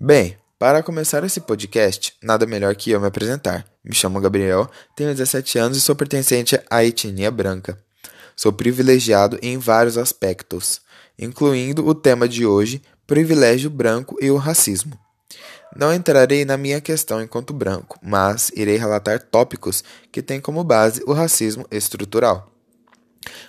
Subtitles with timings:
[0.00, 3.66] Bem, para começar esse podcast, nada melhor que eu me apresentar.
[3.84, 7.76] Me chamo Gabriel, tenho 17 anos e sou pertencente à etnia branca.
[8.36, 10.80] Sou privilegiado em vários aspectos,
[11.18, 14.96] incluindo o tema de hoje, privilégio branco e o racismo.
[15.74, 21.02] Não entrarei na minha questão enquanto branco, mas irei relatar tópicos que têm como base
[21.08, 22.48] o racismo estrutural.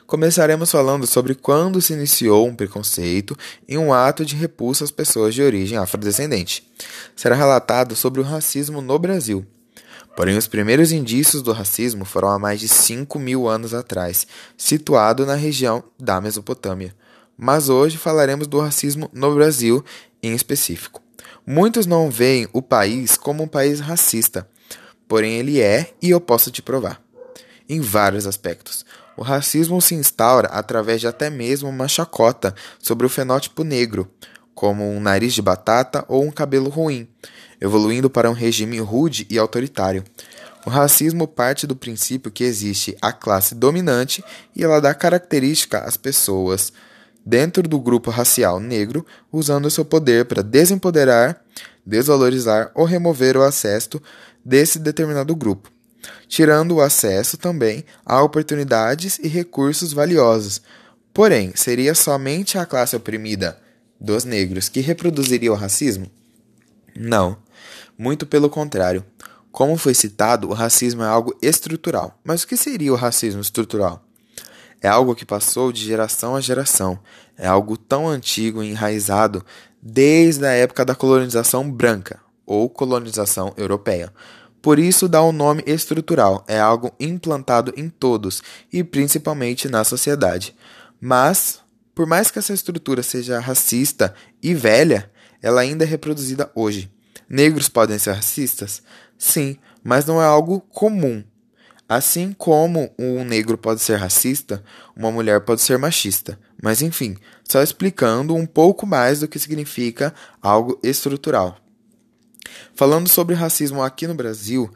[0.06, 3.38] Começaremos falando sobre quando se iniciou um preconceito
[3.68, 6.68] e um ato de repulsa às pessoas de origem afrodescendente.
[7.16, 9.46] Será relatado sobre o racismo no Brasil.
[10.16, 15.26] Porém, os primeiros indícios do racismo foram há mais de 5 mil anos atrás, situado
[15.26, 16.94] na região da Mesopotâmia.
[17.38, 19.84] Mas hoje falaremos do racismo no Brasil
[20.22, 21.02] em específico.
[21.48, 24.48] Muitos não veem o país como um país racista,
[25.08, 27.02] porém ele é e eu posso te provar.
[27.68, 28.86] Em vários aspectos.
[29.20, 34.10] O racismo se instaura através de até mesmo uma chacota sobre o fenótipo negro,
[34.56, 37.06] como um nariz de batata ou um cabelo ruim,
[37.60, 40.06] evoluindo para um regime rude e autoritário.
[40.66, 44.24] O racismo parte do princípio que existe a classe dominante
[44.56, 46.72] e ela dá característica às pessoas
[47.26, 51.42] dentro do grupo racial negro, usando seu poder para desempoderar,
[51.86, 54.02] desvalorizar ou remover o acesso
[54.46, 55.70] desse determinado grupo
[56.30, 60.62] tirando o acesso também a oportunidades e recursos valiosos.
[61.12, 63.60] Porém, seria somente a classe oprimida
[64.00, 66.10] dos negros que reproduziria o racismo?
[66.96, 67.36] Não.
[67.98, 69.04] Muito pelo contrário.
[69.52, 72.18] Como foi citado, o racismo é algo estrutural.
[72.24, 74.06] Mas o que seria o racismo estrutural?
[74.82, 77.00] É algo que passou de geração a geração.
[77.38, 79.44] É algo tão antigo e enraizado
[79.82, 84.14] desde a época da colonização branca ou colonização europeia.
[84.62, 89.84] Por isso dá o um nome estrutural, é algo implantado em todos e principalmente na
[89.84, 90.56] sociedade.
[91.00, 91.62] Mas,
[91.96, 95.10] por mais que essa estrutura seja racista e velha,
[95.42, 96.92] ela ainda é reproduzida hoje.
[97.30, 98.82] Negros podem ser racistas?
[99.18, 101.24] Sim, mas não é algo comum.
[101.88, 104.64] Assim como um negro pode ser racista,
[104.96, 106.40] uma mulher pode ser machista.
[106.62, 111.58] Mas enfim, só explicando um pouco mais do que significa algo estrutural.
[112.76, 114.72] Falando sobre racismo aqui no Brasil,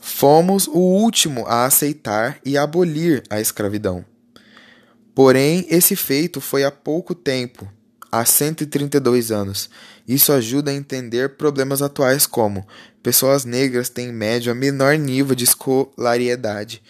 [0.00, 4.04] fomos o último a aceitar e abolir a escravidão.
[5.14, 7.66] Porém, esse feito foi há pouco tempo,
[8.12, 9.70] há 132 anos.
[10.06, 12.66] Isso ajuda a entender problemas atuais como
[13.02, 16.82] pessoas negras têm em média menor nível de escolaridade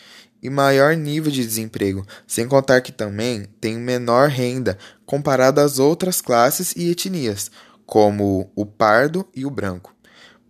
[0.43, 6.21] e maior nível de desemprego, sem contar que também têm menor renda comparada às outras
[6.21, 7.51] classes e etnias,
[7.87, 9.95] como o pardo e o branco.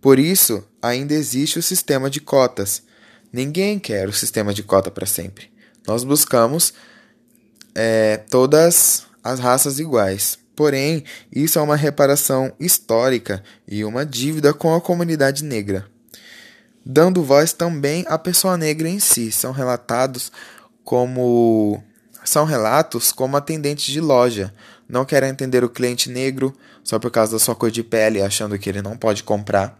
[0.01, 2.83] Por isso, ainda existe o sistema de cotas.
[3.31, 5.51] Ninguém quer o sistema de cota para sempre.
[5.87, 6.73] Nós buscamos
[7.75, 10.39] é, todas as raças iguais.
[10.55, 15.85] Porém, isso é uma reparação histórica e uma dívida com a comunidade negra.
[16.83, 20.31] Dando voz também à pessoa negra em si, são relatados
[20.83, 21.83] como
[22.23, 24.53] são relatos como atendentes de loja,
[24.87, 28.57] não querem entender o cliente negro só por causa da sua cor de pele, achando
[28.57, 29.79] que ele não pode comprar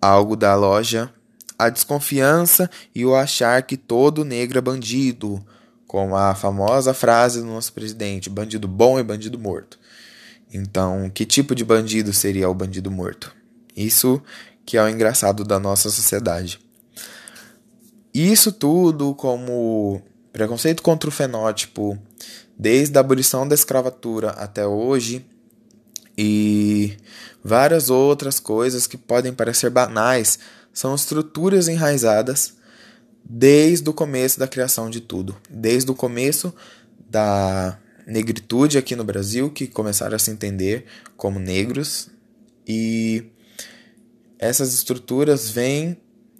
[0.00, 1.10] algo da loja,
[1.58, 5.44] a desconfiança e o achar que todo negro é bandido,
[5.86, 9.78] como a famosa frase do nosso presidente: bandido bom e bandido morto.
[10.52, 13.34] Então, que tipo de bandido seria o bandido morto?
[13.76, 14.22] Isso
[14.64, 16.60] que é o engraçado da nossa sociedade.
[18.12, 20.00] Isso tudo como
[20.32, 21.98] preconceito contra o fenótipo,
[22.58, 25.24] desde a abolição da escravatura até hoje,
[26.16, 26.96] e
[27.42, 30.38] várias outras coisas que podem parecer banais,
[30.72, 32.54] são estruturas enraizadas
[33.24, 36.54] desde o começo da criação de tudo, desde o começo
[37.08, 40.84] da negritude aqui no Brasil, que começaram a se entender
[41.16, 42.10] como negros,
[42.66, 43.24] e
[44.38, 45.96] essas estruturas vêm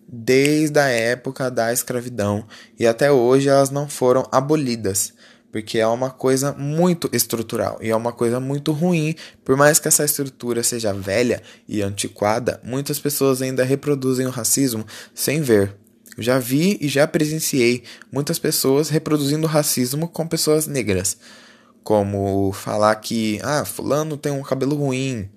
[0.07, 2.47] desde a época da escravidão
[2.79, 5.15] e até hoje elas não foram abolidas
[5.55, 9.15] porque é uma coisa muito estrutural e é uma coisa muito ruim.
[9.45, 14.85] Por mais que essa estrutura seja velha e antiquada, muitas pessoas ainda reproduzem o racismo
[15.15, 15.77] sem ver.
[16.17, 21.17] Eu já vi e já presenciei muitas pessoas reproduzindo racismo com pessoas negras,
[21.85, 25.31] como falar que ah, fulano tem um cabelo ruim,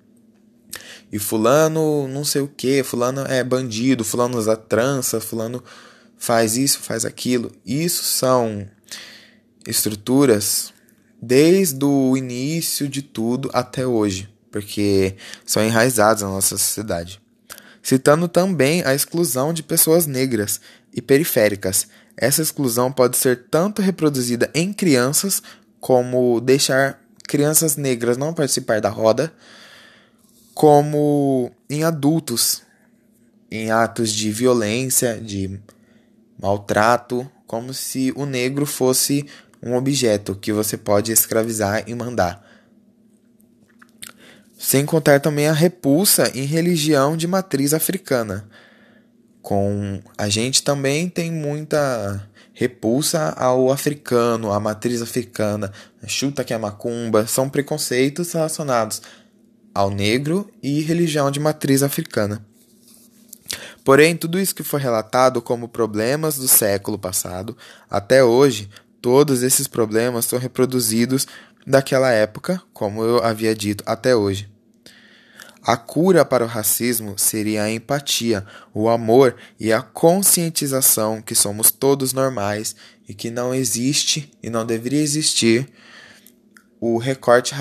[1.12, 5.64] e fulano não sei o que, fulano é bandido, fulano usa trança, fulano
[6.18, 7.52] faz isso, faz aquilo.
[7.64, 8.68] Isso são
[9.68, 10.74] estruturas
[11.22, 15.16] desde o início de tudo até hoje, porque
[15.46, 17.22] são enraizadas na nossa sociedade.
[17.82, 20.60] Citando também a exclusão de pessoas negras
[20.94, 21.88] e periféricas.
[22.16, 25.42] Essa exclusão pode ser tanto reproduzida em crianças,
[25.80, 29.32] como deixar crianças negras não participar da roda,
[30.54, 32.64] como em adultos,
[33.52, 35.60] em atos de violência, de
[36.42, 39.26] maltrato, como se o negro fosse
[39.62, 42.46] um objeto que você pode escravizar e mandar.
[44.58, 48.50] Sem contar também a repulsa em religião de matriz africana.
[49.42, 55.72] Com a gente também tem muita repulsa ao africano, à matriz africana,
[56.08, 59.02] chuta que é macumba, são preconceitos relacionados
[59.76, 62.44] ao negro e religião de matriz africana.
[63.84, 67.56] Porém, tudo isso que foi relatado como problemas do século passado,
[67.90, 68.70] até hoje,
[69.02, 71.28] todos esses problemas são reproduzidos
[71.66, 74.50] daquela época, como eu havia dito, até hoje.
[75.62, 81.72] A cura para o racismo seria a empatia, o amor e a conscientização que somos
[81.72, 82.74] todos normais
[83.08, 85.70] e que não existe e não deveria existir
[86.80, 87.54] o recorte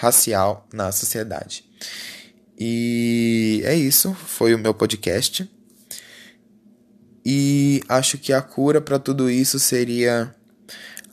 [0.00, 1.64] racial na sociedade.
[2.58, 5.48] E é isso, foi o meu podcast.
[7.24, 10.34] E acho que a cura para tudo isso seria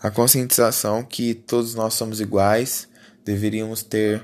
[0.02, 2.88] a conscientização que todos nós somos iguais,
[3.26, 4.24] deveríamos ter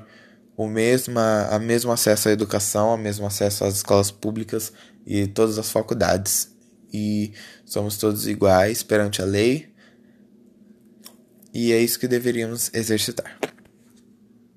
[0.55, 4.71] o mesmo, a mesmo acesso à educação, o mesmo acesso às escolas públicas
[5.05, 6.55] e todas as faculdades.
[6.93, 7.33] E
[7.65, 9.67] somos todos iguais perante a lei.
[11.53, 13.37] E é isso que deveríamos exercitar.